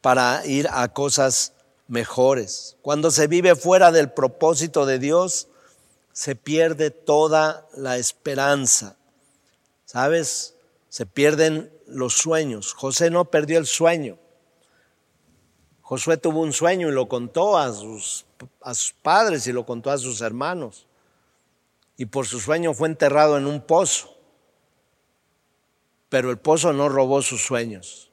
[0.00, 1.52] para ir a cosas
[1.86, 2.78] mejores.
[2.80, 5.48] Cuando se vive fuera del propósito de Dios,
[6.14, 8.96] se pierde toda la esperanza.
[9.84, 10.54] ¿Sabes?
[10.88, 12.72] Se pierden los sueños.
[12.74, 14.18] José no perdió el sueño.
[15.82, 18.24] Josué tuvo un sueño y lo contó a sus,
[18.62, 20.86] a sus padres y lo contó a sus hermanos.
[21.98, 24.16] Y por su sueño fue enterrado en un pozo.
[26.08, 28.10] Pero el pozo no robó sus sueños.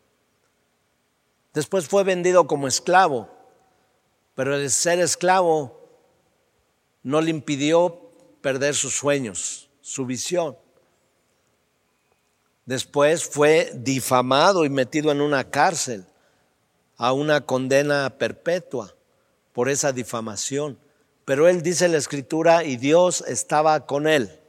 [1.53, 3.29] Después fue vendido como esclavo.
[4.35, 5.79] Pero el ser esclavo
[7.03, 10.57] no le impidió perder sus sueños, su visión.
[12.65, 16.05] Después fue difamado y metido en una cárcel
[16.97, 18.95] a una condena perpetua
[19.53, 20.77] por esa difamación.
[21.25, 24.39] Pero él dice la escritura y Dios estaba con él.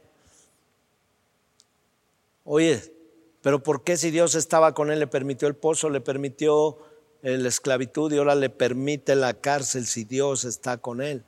[2.43, 2.93] Oye,
[3.41, 6.77] pero ¿por qué si Dios estaba con él le permitió el pozo, le permitió
[7.23, 11.23] la esclavitud y ahora le permite la cárcel si Dios está con él.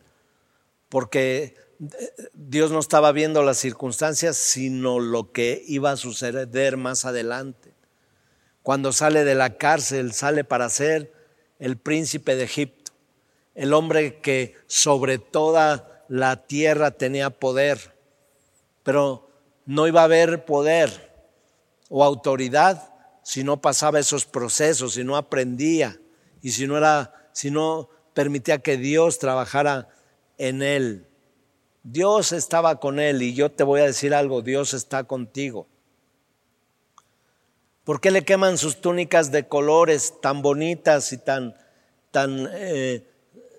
[0.89, 1.55] Porque eh,
[2.33, 7.73] Dios no estaba viendo las circunstancias, sino lo que iba a suceder más adelante.
[8.63, 11.13] Cuando sale de la cárcel, sale para ser
[11.59, 12.93] el príncipe de Egipto,
[13.53, 17.95] el hombre que sobre toda la tierra tenía poder,
[18.83, 19.29] pero
[19.65, 21.13] no iba a haber poder
[21.89, 25.99] o autoridad si no pasaba esos procesos, si no aprendía
[26.41, 26.79] y si no
[27.33, 29.89] si no permitía que Dios trabajara
[30.37, 31.07] en él.
[31.87, 35.67] Dios estaba con él y yo te voy a decir algo, Dios está contigo.
[37.83, 41.55] ¿Por qué le queman sus túnicas de colores tan bonitas y tan,
[42.09, 43.07] tan eh,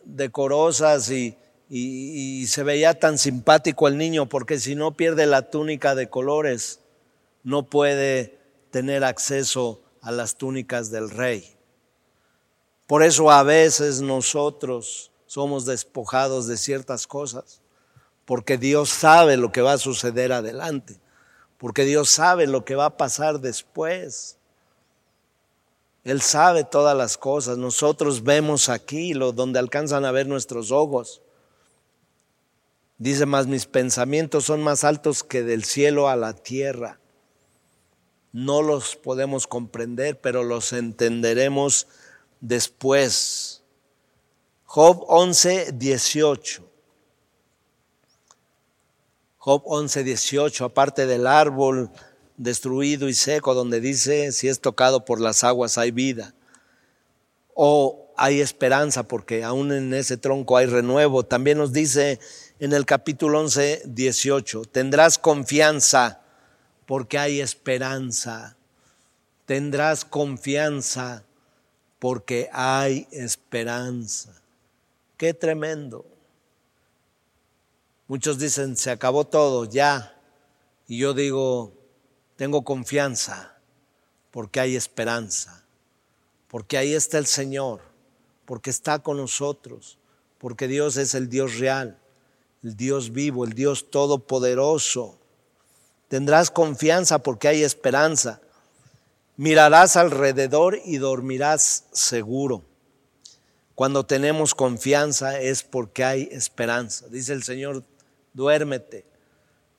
[0.05, 4.29] decorosas y, y se veía tan simpático el niño?
[4.29, 6.81] Porque si no pierde la túnica de colores,
[7.45, 8.41] no puede
[8.73, 11.57] tener acceso a las túnicas del rey.
[12.89, 17.63] Por eso a veces nosotros somos despojados de ciertas cosas,
[18.27, 21.01] porque Dios sabe lo que va a suceder adelante
[21.59, 24.39] porque Dios sabe lo que va a pasar después.
[26.05, 27.59] Él sabe todas las cosas.
[27.59, 31.23] Nosotros vemos aquí lo donde alcanzan a ver nuestros ojos.
[32.99, 37.01] Dice más, mis pensamientos son más altos que del cielo a la tierra.
[38.33, 41.89] No los podemos comprender, pero los entenderemos
[42.41, 43.63] después.
[44.65, 46.66] Job 11, 18.
[49.47, 51.89] Job 11, 18, aparte del árbol
[52.37, 56.35] destruido y seco, donde dice, si es tocado por las aguas hay vida.
[57.55, 61.23] O hay esperanza, porque aún en ese tronco hay renuevo.
[61.23, 62.19] También nos dice
[62.59, 66.23] en el capítulo 11, 18, tendrás confianza
[66.85, 68.57] porque hay esperanza.
[69.45, 71.23] Tendrás confianza
[72.01, 74.43] porque hay esperanza.
[75.17, 76.05] Qué tremendo.
[78.09, 80.21] Muchos dicen, se acabó todo, ya.
[80.87, 81.73] Y yo digo,
[82.37, 83.59] tengo confianza
[84.31, 85.65] porque hay esperanza,
[86.49, 87.81] porque ahí está el Señor,
[88.45, 89.99] porque está con nosotros,
[90.39, 91.99] porque Dios es el Dios real,
[92.63, 95.19] el Dios vivo, el Dios todopoderoso.
[96.09, 98.41] Tendrás confianza porque hay esperanza.
[99.37, 102.63] Mirarás alrededor y dormirás seguro.
[103.75, 107.07] Cuando tenemos confianza es porque hay esperanza.
[107.09, 107.85] Dice el Señor,
[108.37, 109.07] duérmete,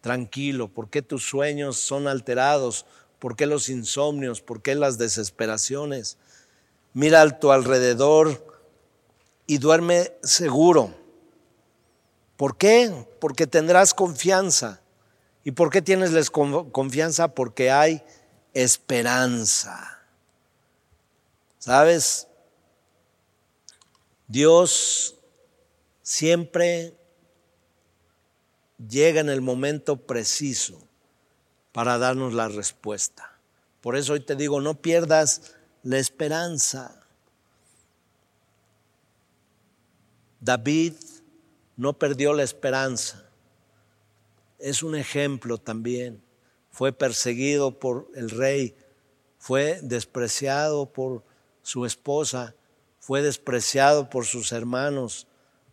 [0.02, 2.88] tranquilo, ¿por qué tus sueños son alterados?
[3.20, 4.42] ¿Por qué los insomnios?
[4.42, 6.18] ¿Por qué las desesperaciones?
[6.94, 8.60] Mira a tu alrededor
[9.46, 10.92] y duerme seguro.
[12.36, 13.08] ¿Por qué?
[13.20, 14.82] Porque tendrás confianza.
[15.44, 17.28] ¿Y por qué tienes confianza?
[17.30, 18.04] Porque hay
[18.54, 20.02] esperanza.
[21.60, 22.28] ¿Sabes?
[24.28, 25.16] Dios
[26.02, 26.98] siempre
[28.78, 30.80] llega en el momento preciso
[31.72, 33.38] para darnos la respuesta.
[33.82, 37.08] Por eso hoy te digo, no pierdas la esperanza.
[40.40, 40.94] David
[41.76, 43.24] no perdió la esperanza.
[44.60, 46.22] Es un ejemplo también.
[46.72, 48.76] Fue perseguido por el rey,
[49.38, 51.24] fue despreciado por
[51.62, 52.56] su esposa,
[53.00, 55.27] fue despreciado por sus hermanos,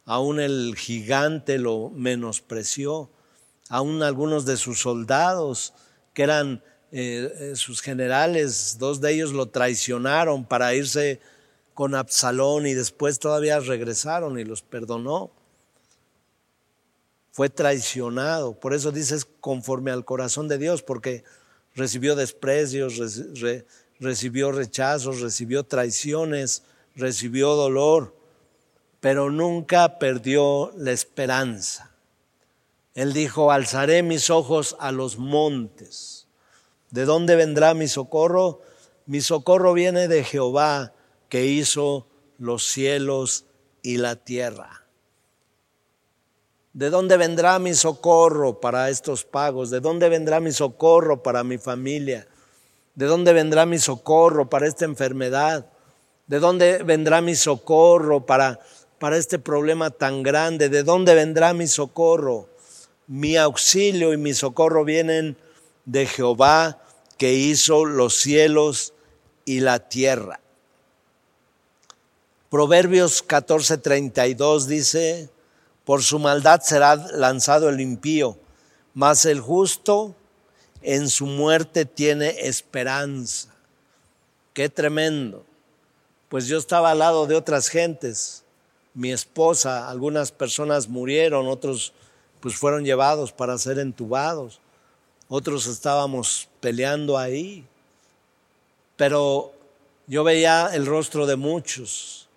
[0.05, 3.11] aún el gigante lo menospreció,
[3.69, 5.73] aún algunos de sus soldados,
[6.13, 6.63] que eran
[6.93, 11.21] eh, eh, sus generales, dos de ellos lo traicionaron para irse
[11.73, 15.33] con Absalón y después todavía regresaron y los perdonó.
[17.33, 21.25] Fue traicionado, por eso dices conforme al corazón de Dios, porque
[21.75, 23.01] recibió desprecios,
[23.99, 26.63] recibió rechazos, recibió traiciones,
[26.95, 28.15] recibió dolor
[29.05, 31.91] pero nunca perdió la esperanza.
[32.95, 36.27] Él dijo, alzaré mis ojos a los montes.
[36.89, 38.63] ¿De dónde vendrá mi socorro?
[39.05, 40.95] Mi socorro viene de Jehová
[41.29, 42.07] que hizo
[42.39, 43.45] los cielos
[43.83, 44.87] y la tierra.
[46.73, 49.69] ¿De dónde vendrá mi socorro para estos pagos?
[49.69, 52.27] ¿De dónde vendrá mi socorro para mi familia?
[52.95, 55.67] ¿De dónde vendrá mi socorro para esta enfermedad?
[56.27, 58.61] ¿De dónde vendrá mi socorro para
[58.99, 60.69] para este problema tan grande?
[60.69, 62.49] ¿De dónde vendrá mi socorro?
[63.07, 65.37] Mi auxilio y mi socorro vienen
[65.85, 66.81] de Jehová
[67.19, 68.95] que hizo los cielos
[69.45, 70.41] y la tierra.
[72.51, 75.29] Proverbios 14:32 dice,
[75.85, 78.39] por su maldad será lanzado el impío,
[78.95, 80.15] mas el justo
[80.81, 83.49] en su muerte tiene esperanza.
[84.55, 85.45] Qué tremendo
[86.35, 88.44] pues yo estaba al lado de otras gentes,
[88.95, 91.93] mi esposa, algunas personas murieron, otros
[92.41, 94.61] pues fueron llevados para ser entubados,
[95.29, 97.67] otros estábamos peleando ahí,
[98.97, 99.53] pero
[100.07, 102.29] yo veía el rostro de muchos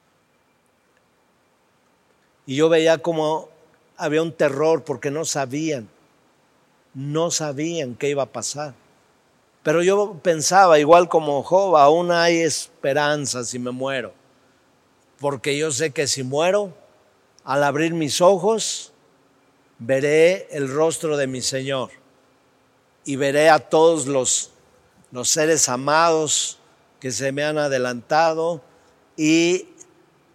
[2.45, 3.49] y yo veía como
[3.97, 5.89] había un terror porque no sabían,
[6.93, 8.73] no sabían qué iba a pasar.
[9.63, 14.13] Pero yo pensaba, igual como Job, aún hay esperanza si me muero.
[15.19, 16.73] Porque yo sé que si muero,
[17.43, 18.91] al abrir mis ojos,
[19.79, 21.89] veré el rostro de mi Señor
[23.05, 24.51] y veré a todos los,
[25.11, 26.59] los seres amados
[26.99, 28.61] que se me han adelantado
[29.15, 29.67] y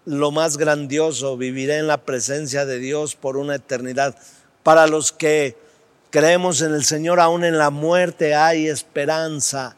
[0.04, 4.16] lo más grandioso, viviré en la presencia de Dios por una eternidad.
[4.62, 5.56] Para los que
[6.10, 9.76] creemos en el Señor, aún en la muerte hay esperanza.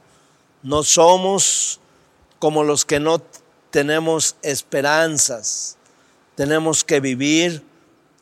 [0.63, 1.81] No somos
[2.39, 3.23] como los que no
[3.75, 5.77] tenemos esperanzas.
[6.37, 7.65] Tenemos que vivir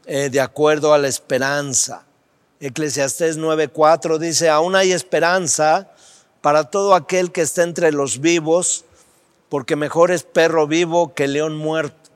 [0.06, 2.06] eh, de acuerdo a la esperanza.
[2.58, 5.90] Eclesiastés 9:4 dice, aún hay esperanza
[6.40, 8.86] para todo aquel que está entre los vivos,
[9.50, 12.08] porque mejor es perro vivo que león muerto.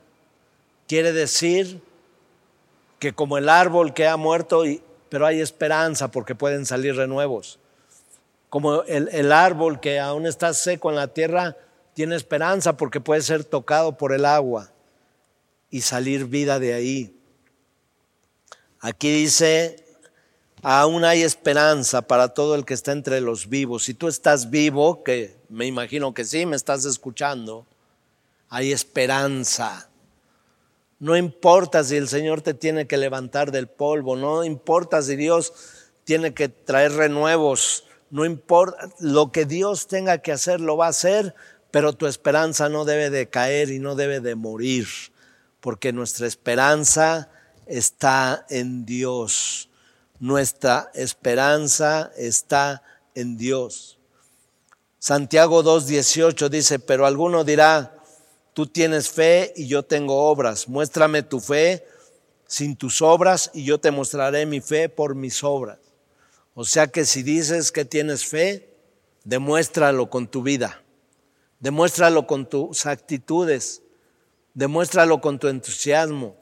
[0.87, 1.79] Quiere decir
[2.97, 7.59] que como el árbol que ha muerto y pero hay esperanza porque pueden salir renuevos.
[8.49, 11.55] Como el, árbol que aún está seco en la tierra,
[11.97, 14.69] tiene esperanza porque puede ser tocado por el agua
[15.71, 17.19] y salir vida de ahí.
[18.79, 19.83] Aquí dice,
[20.61, 23.85] aún hay esperanza para todo el que está entre los vivos.
[23.85, 27.65] Si tú estás vivo, que me imagino que sí, me estás escuchando,
[28.47, 29.89] hay esperanza.
[30.99, 35.51] No importa si el Señor te tiene que levantar del polvo, no importa si Dios
[36.03, 40.89] tiene que traer renuevos, no importa lo que Dios tenga que hacer, lo va a
[40.89, 41.33] hacer,
[41.71, 44.87] pero tu esperanza no debe de caer y no debe de morir,
[45.59, 47.29] porque nuestra esperanza
[47.65, 49.69] está en Dios.
[50.19, 52.81] Nuestra esperanza está
[53.13, 53.99] en Dios.
[54.99, 57.97] Santiago 2.18 dice, pero alguno dirá,
[58.57, 60.67] Tú tienes fe y yo tengo obras.
[60.67, 61.85] Muéstrame tu fe
[62.47, 65.77] sin tus obras y yo te mostraré mi fe por mis obras.
[66.55, 68.73] O sea que si dices que tienes fe,
[69.25, 70.81] demuéstralo con tu vida,
[71.59, 73.81] demuéstralo con tus actitudes,
[74.53, 76.35] demuéstralo con tu entusiasmo,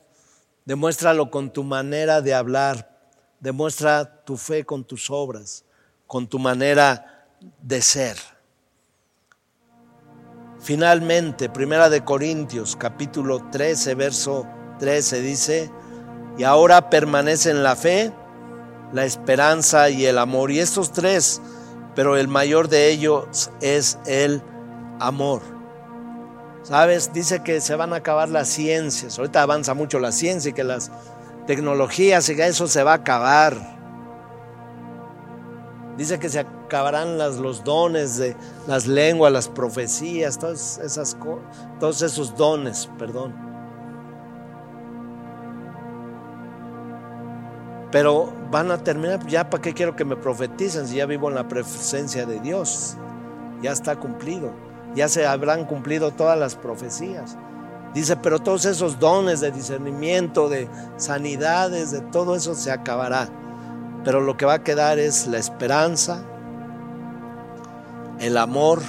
[0.66, 2.98] demuéstralo con tu manera de hablar,
[3.40, 5.64] demuestra tu fe con tus obras,
[6.08, 7.28] con tu manera
[7.62, 8.18] de ser.
[10.60, 14.48] Finalmente, Primera de Corintios, capítulo 13, verso
[14.80, 15.72] 13 dice,
[16.38, 18.12] y ahora permanecen la fe,
[18.92, 20.52] la esperanza y el amor.
[20.52, 21.42] Y estos tres,
[21.96, 24.55] pero el mayor de ellos es el amor.
[26.64, 27.14] ¿Sabes?
[27.14, 29.20] Dice que se van a acabar las ciencias.
[29.20, 30.92] Ahorita avanza mucho la ciencia y que las
[31.46, 33.76] tecnologías y que eso se va a acabar.
[35.96, 38.36] Dice que se acabarán los dones de
[38.68, 41.16] las lenguas, las profecías, todas esas
[41.80, 43.34] todos esos dones, perdón.
[47.92, 51.36] Pero van a terminar, ya para qué quiero que me profeticen si ya vivo en
[51.36, 52.98] la presencia de Dios.
[53.62, 54.65] Ya está cumplido.
[54.96, 57.38] Ya se habrán cumplido todas las profecías.
[57.94, 60.68] Dice, pero todos esos dones de discernimiento, de
[60.98, 63.30] sanidades, de todo eso se acabará
[64.06, 66.24] pero lo que va a quedar es la esperanza,
[68.20, 68.84] el amor,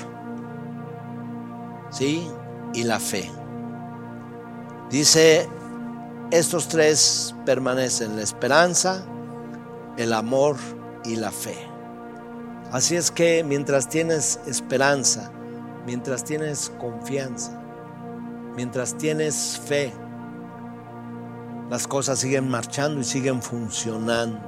[1.90, 2.30] ¿sí?
[2.74, 3.32] Y la fe.
[4.90, 5.48] Dice,
[6.30, 9.07] estos tres permanecen, la esperanza,
[9.96, 10.57] el amor
[11.07, 11.57] y la fe.
[12.70, 15.32] Así es que mientras tienes esperanza,
[15.87, 17.53] mientras tienes confianza,
[18.57, 19.93] mientras tienes fe,
[21.70, 24.41] las cosas siguen marchando y siguen funcionando.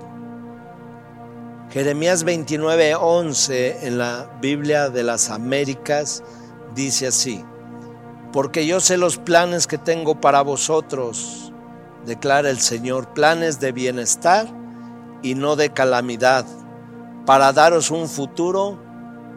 [1.71, 6.25] Jeremías 29, 11 en la Biblia de las Américas
[6.75, 7.45] dice así,
[8.33, 11.53] porque yo sé los planes que tengo para vosotros,
[12.05, 14.49] declara el Señor, planes de bienestar
[15.23, 16.47] y no de calamidad,
[17.27, 18.88] para daros un futuro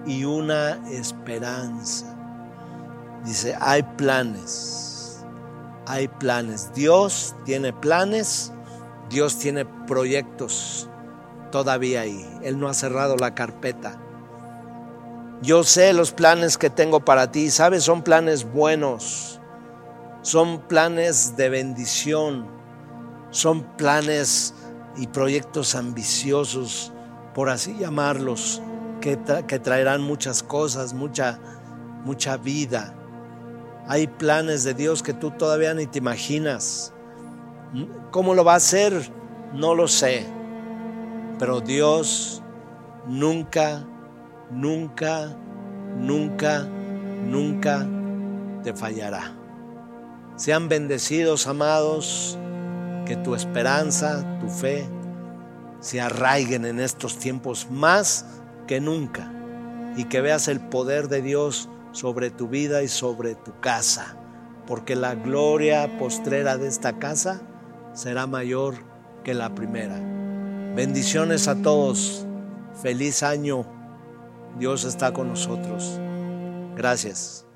[0.06, 2.18] y una esperanza.
[3.24, 5.26] Dice, hay planes,
[5.86, 6.72] hay planes.
[6.74, 8.52] Dios tiene planes,
[9.10, 10.89] Dios tiene proyectos
[11.52, 12.26] todavía ahí.
[12.41, 13.99] Él no ha cerrado la carpeta.
[15.41, 17.84] Yo sé los planes que tengo para ti, ¿sabes?
[17.84, 19.39] Son planes buenos,
[20.22, 22.47] son planes de bendición,
[23.32, 24.54] son planes
[24.97, 26.93] y proyectos ambiciosos,
[27.34, 28.62] por así llamarlos,
[29.02, 31.39] que, traerán muchas cosas, mucha,
[32.06, 32.93] mucha vida.
[33.88, 36.93] Hay planes de Dios que tú todavía ni te imaginas.
[38.12, 39.12] ¿Cómo lo va a hacer?
[39.54, 40.26] No lo sé.
[41.39, 42.41] Pero Dios
[43.08, 43.84] nunca,
[44.52, 45.36] nunca,
[45.97, 47.88] nunca, nunca
[48.64, 49.34] te fallará.
[50.36, 52.38] Sean bendecidos, amados,
[53.06, 54.88] que tu esperanza, tu fe,
[55.80, 58.26] se arraiguen en estos tiempos más
[58.72, 59.30] que nunca
[59.97, 64.15] y que veas el poder de Dios sobre tu vida y sobre tu casa,
[64.65, 67.41] porque la gloria postrera de esta casa
[67.91, 68.76] será mayor
[69.26, 69.99] que la primera.
[70.74, 72.26] Bendiciones a todos,
[72.82, 73.65] feliz año,
[74.57, 75.99] Dios está con nosotros.
[76.78, 77.51] Gracias.